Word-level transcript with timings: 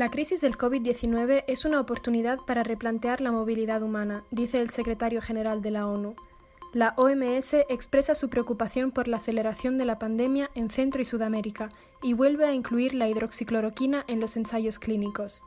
La 0.00 0.10
crisis 0.10 0.40
del 0.40 0.56
COVID-19 0.56 1.44
es 1.46 1.66
una 1.66 1.78
oportunidad 1.78 2.38
para 2.38 2.62
replantear 2.62 3.20
la 3.20 3.32
movilidad 3.32 3.82
humana, 3.82 4.24
dice 4.30 4.62
el 4.62 4.70
secretario 4.70 5.20
general 5.20 5.60
de 5.60 5.72
la 5.72 5.86
ONU. 5.86 6.14
La 6.72 6.94
OMS 6.96 7.52
expresa 7.68 8.14
su 8.14 8.30
preocupación 8.30 8.92
por 8.92 9.08
la 9.08 9.18
aceleración 9.18 9.76
de 9.76 9.84
la 9.84 9.98
pandemia 9.98 10.50
en 10.54 10.70
Centro 10.70 11.02
y 11.02 11.04
Sudamérica 11.04 11.68
y 12.02 12.14
vuelve 12.14 12.46
a 12.46 12.54
incluir 12.54 12.94
la 12.94 13.10
hidroxicloroquina 13.10 14.06
en 14.08 14.20
los 14.20 14.38
ensayos 14.38 14.78
clínicos. 14.78 15.42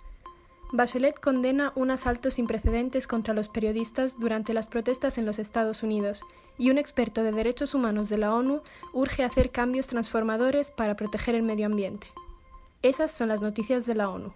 Bachelet 0.71 1.19
condena 1.19 1.73
un 1.73 1.89
asalto 1.89 2.29
sin 2.29 2.45
precedentes 2.45 3.07
contra 3.07 3.33
los 3.33 3.49
periodistas 3.49 4.19
durante 4.19 4.53
las 4.53 4.67
protestas 4.67 5.17
en 5.17 5.25
los 5.25 5.39
Estados 5.39 5.81
Unidos 5.81 6.21
y 6.59 6.69
un 6.69 6.77
experto 6.77 7.23
de 7.23 7.31
derechos 7.31 7.73
humanos 7.73 8.07
de 8.07 8.19
la 8.19 8.31
ONU 8.31 8.61
urge 8.93 9.23
hacer 9.23 9.49
cambios 9.49 9.87
transformadores 9.87 10.69
para 10.69 10.95
proteger 10.95 11.33
el 11.33 11.41
medio 11.41 11.65
ambiente. 11.65 12.05
Esas 12.83 13.13
son 13.13 13.29
las 13.29 13.41
noticias 13.41 13.85
de 13.85 13.95
la 13.95 14.09
ONU. 14.09 14.33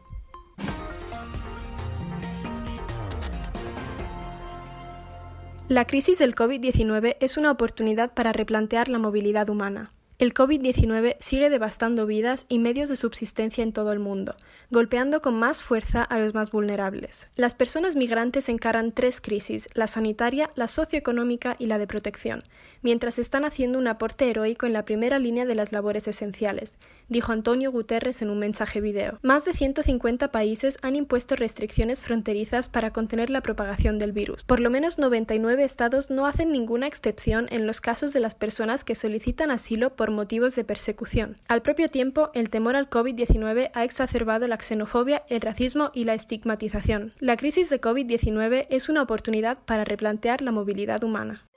La 5.68 5.84
crisis 5.86 6.18
del 6.18 6.34
COVID-19 6.34 7.18
es 7.20 7.36
una 7.36 7.52
oportunidad 7.52 8.14
para 8.14 8.32
replantear 8.32 8.88
la 8.88 9.00
movilidad 9.00 9.50
humana. 9.50 9.90
El 10.20 10.34
COVID-19 10.34 11.18
sigue 11.20 11.52
devastando 11.52 12.08
vidas 12.08 12.48
y 12.50 12.58
medios 12.58 12.90
de 12.90 12.96
subsistencia 12.96 13.64
en 13.64 13.72
todo 13.72 13.92
el 13.92 14.00
mundo, 14.00 14.34
golpeando 14.72 15.22
con 15.22 15.36
más 15.36 15.62
fuerza 15.62 16.02
a 16.02 16.18
los 16.18 16.34
más 16.34 16.50
vulnerables. 16.50 17.30
Las 17.36 17.54
personas 17.54 17.96
migrantes 17.96 18.50
encaran 18.50 18.94
tres 18.94 19.22
crisis, 19.22 19.68
la 19.76 19.86
sanitaria, 19.86 20.50
la 20.56 20.68
socioeconómica 20.68 21.56
y 21.60 21.68
la 21.68 21.78
de 21.78 21.86
protección, 21.86 22.42
mientras 22.82 23.20
están 23.20 23.46
haciendo 23.46 23.78
un 23.78 23.88
aporte 23.88 24.28
heroico 24.28 24.66
en 24.66 24.74
la 24.74 24.86
primera 24.86 25.20
línea 25.20 25.46
de 25.46 25.54
las 25.54 25.72
labores 25.72 26.08
esenciales, 26.08 26.80
dijo 27.10 27.32
Antonio 27.32 27.72
Guterres 27.72 28.24
en 28.24 28.32
un 28.32 28.40
mensaje 28.40 28.82
video. 28.82 29.20
Más 29.22 29.46
de 29.46 29.54
150 29.54 30.32
países 30.32 30.80
han 30.82 30.96
impuesto 30.96 31.36
restricciones 31.36 32.02
fronterizas 32.02 32.68
para 32.68 32.92
contener 32.92 33.30
la 33.30 33.42
propagación 33.42 34.00
del 34.00 34.14
virus. 34.14 34.44
Por 34.46 34.62
lo 34.62 34.72
menos 34.72 34.98
99 34.98 35.64
estados 35.64 36.10
no 36.10 36.26
hacen 36.26 36.52
ninguna 36.52 36.88
excepción 36.88 37.48
en 37.52 37.68
los 37.68 37.82
casos 37.82 38.14
de 38.14 38.20
las 38.20 38.34
personas 38.34 38.84
que 38.84 38.96
solicitan 38.96 39.52
asilo 39.52 39.96
por 39.96 40.07
motivos 40.12 40.56
de 40.56 40.64
persecución. 40.64 41.36
Al 41.48 41.62
propio 41.62 41.90
tiempo, 41.90 42.30
el 42.34 42.50
temor 42.50 42.76
al 42.76 42.90
COVID-19 42.90 43.72
ha 43.74 43.84
exacerbado 43.84 44.48
la 44.48 44.58
xenofobia, 44.58 45.24
el 45.30 45.42
racismo 45.42 45.92
y 45.94 46.04
la 46.04 46.14
estigmatización. 46.14 47.14
La 47.20 47.38
crisis 47.38 47.70
de 47.70 47.82
COVID-19 47.82 48.68
es 48.70 48.90
una 48.90 49.02
oportunidad 49.02 49.58
para 49.66 49.84
replantear 49.84 50.42
la 50.42 50.52
movilidad 50.52 51.04
humana. 51.04 51.48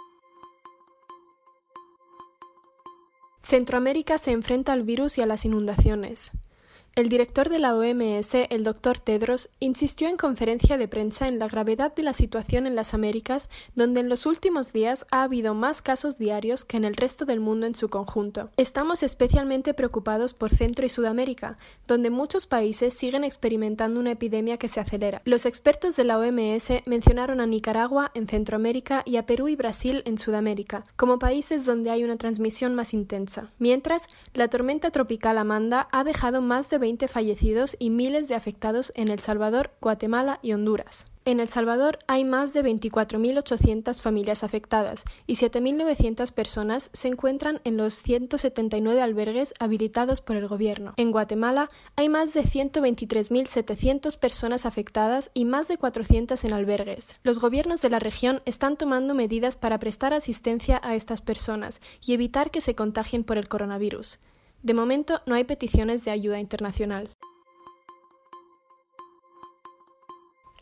Centroamérica 3.42 4.19
se 4.19 4.31
enfrenta 4.33 4.73
al 4.73 4.85
virus 4.85 5.19
y 5.19 5.23
a 5.23 5.27
las 5.27 5.45
inundaciones. 5.45 6.33
El 6.96 7.08
director 7.08 7.48
de 7.48 7.60
la 7.60 7.77
OMS, 7.77 8.34
el 8.50 8.64
doctor 8.64 8.98
Tedros, 8.98 9.48
insistió 9.60 10.08
en 10.08 10.16
conferencia 10.16 10.77
de 10.77 10.88
prensa 10.88 11.28
en 11.28 11.38
la 11.38 11.46
gravedad 11.46 11.94
de 11.94 12.02
la 12.02 12.12
situación 12.12 12.66
en 12.66 12.74
las 12.74 12.94
Américas, 12.94 13.48
donde 13.77 14.00
en 14.00 14.08
los 14.08 14.27
últimos 14.27 14.72
días 14.72 15.06
ha 15.12 15.22
habido 15.22 15.55
más 15.55 15.83
casos 15.83 16.18
diarios 16.18 16.64
que 16.64 16.77
en 16.77 16.84
el 16.84 16.96
resto 16.96 17.27
del 17.27 17.38
mundo 17.38 17.66
en 17.66 17.77
su 17.77 17.91
conjunto. 17.91 18.50
Estamos 18.56 19.05
especialmente 19.05 19.72
preocupados 19.72 20.34
por 20.34 20.50
Centro 20.52 20.84
y 20.84 20.88
Sudamérica, 20.88 21.58
donde 21.86 22.11
muchos 22.11 22.46
países 22.46 22.92
siguen 22.92 23.22
experimentando 23.22 24.00
una 24.00 24.11
epidemia 24.11 24.56
que 24.56 24.68
se 24.68 24.80
acelera. 24.80 25.22
Los 25.24 25.46
expertos 25.46 25.94
de 25.94 26.05
la 26.05 26.18
OMS 26.18 26.72
mencionaron 26.86 27.41
a 27.41 27.46
Nicaragua 27.46 28.11
en 28.14 28.27
Centroamérica 28.27 29.05
y 29.06 29.16
a 29.16 29.27
Perú 29.27 29.46
y 29.46 29.55
Brasil 29.55 30.02
en 30.06 30.18
Sudamérica, 30.18 30.83
como 30.96 31.20
países 31.20 31.64
donde 31.64 31.91
hay 31.91 32.02
una 32.02 32.16
transmisión 32.16 32.74
más 32.74 32.94
intensa. 32.94 33.48
Mientras, 33.61 34.08
la 34.34 34.48
tormenta 34.48 34.91
tropical 34.91 35.38
Amanda 35.38 35.88
ha 35.92 36.02
dejado 36.02 36.41
más 36.41 36.68
de 36.68 36.80
20 36.81 37.06
fallecidos 37.06 37.77
y 37.78 37.91
miles 37.91 38.27
de 38.27 38.34
afectados 38.34 38.92
en 38.97 39.09
El 39.09 39.20
Salvador, 39.20 39.70
Guatemala 39.81 40.41
y 40.42 40.53
Honduras. 40.53 41.06
En 41.27 41.39
El 41.39 41.50
Salvador 41.50 41.98
hay 42.06 42.25
más 42.25 42.55
de 42.55 42.64
24.800 42.64 44.00
familias 44.00 44.42
afectadas 44.42 45.05
y 45.27 45.35
7.900 45.35 46.33
personas 46.33 46.89
se 46.95 47.08
encuentran 47.08 47.61
en 47.64 47.77
los 47.77 47.95
179 48.02 49.02
albergues 49.02 49.52
habilitados 49.61 50.23
por 50.23 50.36
el 50.36 50.48
gobierno. 50.48 50.95
En 50.96 51.13
Guatemala 51.13 51.68
hay 51.95 52.08
más 52.08 52.33
de 52.33 52.42
123.700 52.42 54.18
personas 54.18 54.64
afectadas 54.64 55.30
y 55.35 55.45
más 55.45 55.68
de 55.68 55.77
400 55.77 56.42
en 56.45 56.55
albergues. 56.55 57.14
Los 57.23 57.39
gobiernos 57.39 57.83
de 57.83 57.91
la 57.91 57.98
región 57.98 58.41
están 58.47 58.79
tomando 58.79 59.14
medidas 59.14 59.57
para 59.57 59.79
prestar 59.79 60.14
asistencia 60.14 60.80
a 60.83 60.95
estas 60.95 61.20
personas 61.20 61.83
y 62.01 62.14
evitar 62.14 62.51
que 62.51 62.62
se 62.62 62.74
contagien 62.74 63.24
por 63.24 63.36
el 63.36 63.47
coronavirus. 63.47 64.18
De 64.63 64.75
momento 64.75 65.23
no 65.27 65.35
hay 65.35 65.45
peticiones 65.45 66.05
de 66.05 66.11
ayuda 66.11 66.39
internacional. 66.39 67.17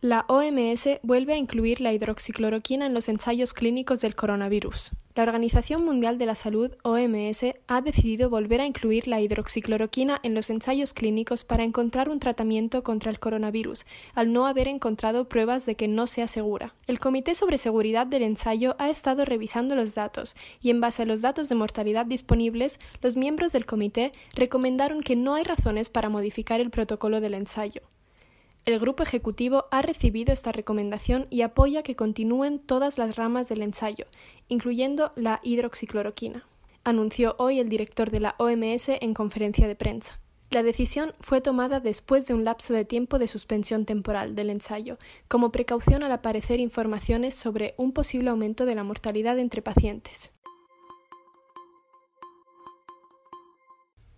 La 0.00 0.24
OMS 0.28 1.00
vuelve 1.02 1.32
a 1.32 1.36
incluir 1.36 1.80
la 1.80 1.92
hidroxicloroquina 1.92 2.86
en 2.86 2.94
los 2.94 3.08
ensayos 3.08 3.52
clínicos 3.52 4.00
del 4.00 4.14
coronavirus. 4.14 4.92
La 5.18 5.24
Organización 5.24 5.84
Mundial 5.84 6.16
de 6.16 6.26
la 6.26 6.36
Salud, 6.36 6.70
OMS, 6.84 7.44
ha 7.66 7.80
decidido 7.80 8.30
volver 8.30 8.60
a 8.60 8.66
incluir 8.66 9.08
la 9.08 9.20
hidroxicloroquina 9.20 10.20
en 10.22 10.32
los 10.32 10.48
ensayos 10.48 10.94
clínicos 10.94 11.42
para 11.42 11.64
encontrar 11.64 12.08
un 12.08 12.20
tratamiento 12.20 12.84
contra 12.84 13.10
el 13.10 13.18
coronavirus, 13.18 13.84
al 14.14 14.32
no 14.32 14.46
haber 14.46 14.68
encontrado 14.68 15.28
pruebas 15.28 15.66
de 15.66 15.74
que 15.74 15.88
no 15.88 16.06
sea 16.06 16.28
segura. 16.28 16.76
El 16.86 17.00
Comité 17.00 17.34
sobre 17.34 17.58
Seguridad 17.58 18.06
del 18.06 18.22
Ensayo 18.22 18.76
ha 18.78 18.90
estado 18.90 19.24
revisando 19.24 19.74
los 19.74 19.96
datos 19.96 20.36
y, 20.62 20.70
en 20.70 20.80
base 20.80 21.02
a 21.02 21.06
los 21.06 21.20
datos 21.20 21.48
de 21.48 21.56
mortalidad 21.56 22.06
disponibles, 22.06 22.78
los 23.02 23.16
miembros 23.16 23.50
del 23.50 23.66
comité 23.66 24.12
recomendaron 24.36 25.00
que 25.00 25.16
no 25.16 25.34
hay 25.34 25.42
razones 25.42 25.88
para 25.88 26.10
modificar 26.10 26.60
el 26.60 26.70
protocolo 26.70 27.20
del 27.20 27.34
ensayo. 27.34 27.82
El 28.68 28.78
grupo 28.78 29.02
ejecutivo 29.02 29.64
ha 29.70 29.80
recibido 29.80 30.30
esta 30.30 30.52
recomendación 30.52 31.26
y 31.30 31.40
apoya 31.40 31.82
que 31.82 31.96
continúen 31.96 32.58
todas 32.58 32.98
las 32.98 33.16
ramas 33.16 33.48
del 33.48 33.62
ensayo, 33.62 34.04
incluyendo 34.48 35.10
la 35.16 35.40
hidroxicloroquina, 35.42 36.44
anunció 36.84 37.34
hoy 37.38 37.60
el 37.60 37.70
director 37.70 38.10
de 38.10 38.20
la 38.20 38.34
OMS 38.36 38.90
en 39.00 39.14
conferencia 39.14 39.66
de 39.66 39.74
prensa. 39.74 40.20
La 40.50 40.62
decisión 40.62 41.14
fue 41.18 41.40
tomada 41.40 41.80
después 41.80 42.26
de 42.26 42.34
un 42.34 42.44
lapso 42.44 42.74
de 42.74 42.84
tiempo 42.84 43.18
de 43.18 43.26
suspensión 43.26 43.86
temporal 43.86 44.34
del 44.34 44.50
ensayo, 44.50 44.98
como 45.28 45.50
precaución 45.50 46.02
al 46.02 46.12
aparecer 46.12 46.60
informaciones 46.60 47.34
sobre 47.34 47.74
un 47.78 47.92
posible 47.92 48.28
aumento 48.28 48.66
de 48.66 48.74
la 48.74 48.84
mortalidad 48.84 49.38
entre 49.38 49.62
pacientes. 49.62 50.30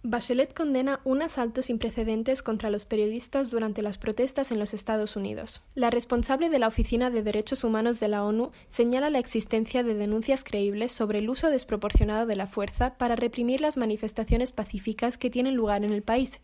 Bachelet 0.02 0.54
condena 0.54 1.00
un 1.04 1.20
asalto 1.20 1.60
sin 1.60 1.78
precedentes 1.78 2.42
contra 2.42 2.70
los 2.70 2.86
periodistas 2.86 3.50
durante 3.50 3.82
las 3.82 3.98
protestas 3.98 4.50
en 4.50 4.58
los 4.58 4.72
Estados 4.72 5.14
Unidos. 5.14 5.60
La 5.74 5.90
responsable 5.90 6.48
de 6.48 6.58
la 6.58 6.68
Oficina 6.68 7.10
de 7.10 7.22
Derechos 7.22 7.64
Humanos 7.64 8.00
de 8.00 8.08
la 8.08 8.24
ONU 8.24 8.50
señala 8.68 9.10
la 9.10 9.18
existencia 9.18 9.82
de 9.82 9.92
denuncias 9.92 10.42
creíbles 10.42 10.92
sobre 10.92 11.18
el 11.18 11.28
uso 11.28 11.50
desproporcionado 11.50 12.24
de 12.24 12.34
la 12.34 12.46
fuerza 12.46 12.96
para 12.96 13.14
reprimir 13.14 13.60
las 13.60 13.76
manifestaciones 13.76 14.52
pacíficas 14.52 15.18
que 15.18 15.28
tienen 15.28 15.54
lugar 15.54 15.84
en 15.84 15.92
el 15.92 16.02
país, 16.02 16.40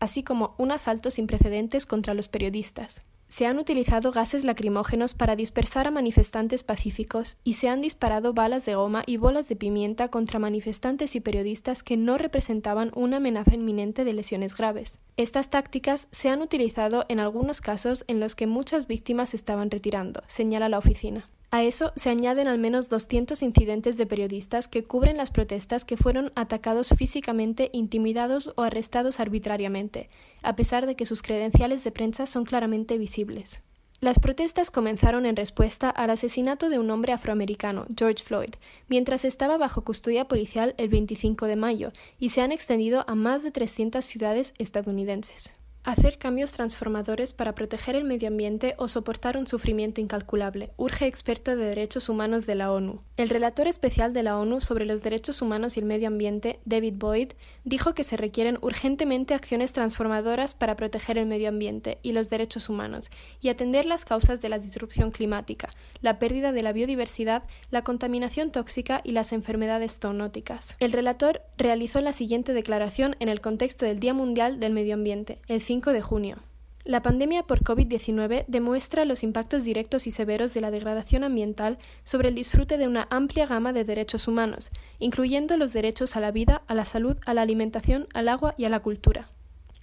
así 0.00 0.22
como 0.22 0.54
un 0.56 0.72
asalto 0.72 1.10
sin 1.10 1.26
precedentes 1.26 1.84
contra 1.84 2.14
los 2.14 2.28
periodistas. 2.28 3.04
Se 3.34 3.46
han 3.46 3.58
utilizado 3.58 4.12
gases 4.12 4.44
lacrimógenos 4.44 5.14
para 5.14 5.34
dispersar 5.34 5.88
a 5.88 5.90
manifestantes 5.90 6.62
pacíficos 6.62 7.36
y 7.42 7.54
se 7.54 7.68
han 7.68 7.80
disparado 7.80 8.32
balas 8.32 8.64
de 8.64 8.76
goma 8.76 9.02
y 9.06 9.16
bolas 9.16 9.48
de 9.48 9.56
pimienta 9.56 10.06
contra 10.06 10.38
manifestantes 10.38 11.16
y 11.16 11.20
periodistas 11.20 11.82
que 11.82 11.96
no 11.96 12.16
representaban 12.16 12.92
una 12.94 13.16
amenaza 13.16 13.52
inminente 13.52 14.04
de 14.04 14.12
lesiones 14.12 14.54
graves. 14.54 15.00
Estas 15.16 15.50
tácticas 15.50 16.06
se 16.12 16.28
han 16.28 16.42
utilizado 16.42 17.06
en 17.08 17.18
algunos 17.18 17.60
casos 17.60 18.04
en 18.06 18.20
los 18.20 18.36
que 18.36 18.46
muchas 18.46 18.86
víctimas 18.86 19.34
estaban 19.34 19.68
retirando, 19.68 20.22
señala 20.28 20.68
la 20.68 20.78
oficina. 20.78 21.28
A 21.54 21.62
eso 21.62 21.92
se 21.94 22.10
añaden 22.10 22.48
al 22.48 22.58
menos 22.58 22.88
200 22.88 23.40
incidentes 23.44 23.96
de 23.96 24.06
periodistas 24.06 24.66
que 24.66 24.82
cubren 24.82 25.16
las 25.16 25.30
protestas 25.30 25.84
que 25.84 25.96
fueron 25.96 26.32
atacados 26.34 26.88
físicamente, 26.88 27.70
intimidados 27.72 28.52
o 28.56 28.62
arrestados 28.62 29.20
arbitrariamente, 29.20 30.08
a 30.42 30.56
pesar 30.56 30.84
de 30.86 30.96
que 30.96 31.06
sus 31.06 31.22
credenciales 31.22 31.84
de 31.84 31.92
prensa 31.92 32.26
son 32.26 32.44
claramente 32.44 32.98
visibles. 32.98 33.62
Las 34.00 34.18
protestas 34.18 34.72
comenzaron 34.72 35.26
en 35.26 35.36
respuesta 35.36 35.90
al 35.90 36.10
asesinato 36.10 36.70
de 36.70 36.80
un 36.80 36.90
hombre 36.90 37.12
afroamericano, 37.12 37.86
George 37.96 38.24
Floyd, 38.24 38.54
mientras 38.88 39.24
estaba 39.24 39.56
bajo 39.56 39.84
custodia 39.84 40.26
policial 40.26 40.74
el 40.76 40.88
25 40.88 41.46
de 41.46 41.54
mayo, 41.54 41.92
y 42.18 42.30
se 42.30 42.40
han 42.40 42.50
extendido 42.50 43.04
a 43.06 43.14
más 43.14 43.44
de 43.44 43.52
300 43.52 44.04
ciudades 44.04 44.54
estadounidenses. 44.58 45.52
Hacer 45.86 46.16
cambios 46.16 46.52
transformadores 46.52 47.34
para 47.34 47.54
proteger 47.54 47.94
el 47.94 48.04
medio 48.04 48.28
ambiente 48.28 48.74
o 48.78 48.88
soportar 48.88 49.36
un 49.36 49.46
sufrimiento 49.46 50.00
incalculable, 50.00 50.70
urge 50.78 51.06
experto 51.06 51.54
de 51.54 51.66
derechos 51.66 52.08
humanos 52.08 52.46
de 52.46 52.54
la 52.54 52.72
ONU. 52.72 53.00
El 53.18 53.28
relator 53.28 53.68
especial 53.68 54.14
de 54.14 54.22
la 54.22 54.38
ONU 54.38 54.62
sobre 54.62 54.86
los 54.86 55.02
derechos 55.02 55.42
humanos 55.42 55.76
y 55.76 55.80
el 55.80 55.86
medio 55.86 56.08
ambiente, 56.08 56.58
David 56.64 56.94
Boyd, 56.96 57.32
dijo 57.64 57.92
que 57.92 58.02
se 58.02 58.16
requieren 58.16 58.56
urgentemente 58.62 59.34
acciones 59.34 59.74
transformadoras 59.74 60.54
para 60.54 60.74
proteger 60.74 61.18
el 61.18 61.26
medio 61.26 61.50
ambiente 61.50 61.98
y 62.00 62.12
los 62.12 62.30
derechos 62.30 62.70
humanos 62.70 63.10
y 63.42 63.50
atender 63.50 63.84
las 63.84 64.06
causas 64.06 64.40
de 64.40 64.48
la 64.48 64.58
disrupción 64.58 65.10
climática, 65.10 65.68
la 66.00 66.18
pérdida 66.18 66.52
de 66.52 66.62
la 66.62 66.72
biodiversidad, 66.72 67.42
la 67.70 67.84
contaminación 67.84 68.52
tóxica 68.52 69.02
y 69.04 69.12
las 69.12 69.34
enfermedades 69.34 69.98
zoonóticas. 70.00 70.76
El 70.80 70.92
relator 70.92 71.42
realizó 71.58 72.00
la 72.00 72.14
siguiente 72.14 72.54
declaración 72.54 73.16
en 73.20 73.28
el 73.28 73.42
contexto 73.42 73.84
del 73.84 74.00
Día 74.00 74.14
Mundial 74.14 74.60
del 74.60 74.72
Medio 74.72 74.94
Ambiente, 74.94 75.40
el 75.46 75.60
5 75.60 75.73
de 75.82 76.02
junio. 76.02 76.36
La 76.84 77.02
pandemia 77.02 77.42
por 77.42 77.62
COVID-19 77.62 78.44
demuestra 78.46 79.04
los 79.04 79.22
impactos 79.22 79.64
directos 79.64 80.06
y 80.06 80.10
severos 80.10 80.54
de 80.54 80.60
la 80.60 80.70
degradación 80.70 81.24
ambiental 81.24 81.78
sobre 82.04 82.28
el 82.28 82.34
disfrute 82.34 82.78
de 82.78 82.86
una 82.86 83.08
amplia 83.10 83.46
gama 83.46 83.72
de 83.72 83.84
derechos 83.84 84.28
humanos, 84.28 84.70
incluyendo 84.98 85.56
los 85.56 85.72
derechos 85.72 86.14
a 86.14 86.20
la 86.20 86.30
vida, 86.30 86.62
a 86.66 86.74
la 86.74 86.84
salud, 86.84 87.16
a 87.26 87.34
la 87.34 87.42
alimentación, 87.42 88.06
al 88.14 88.28
agua 88.28 88.54
y 88.56 88.66
a 88.66 88.68
la 88.68 88.80
cultura. 88.80 89.28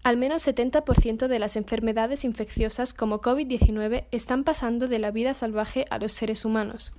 Al 0.04 0.18
menos 0.18 0.48
70% 0.48 1.28
de 1.28 1.40
las 1.40 1.56
enfermedades 1.56 2.24
infecciosas 2.24 2.94
como 2.94 3.20
COVID-19 3.20 4.06
están 4.12 4.44
pasando 4.44 4.88
de 4.88 5.00
la 5.00 5.12
vida 5.12 5.34
salvaje 5.34 5.86
a 5.90 5.98
los 5.98 6.14
seres 6.14 6.46
humanos. 6.46 6.94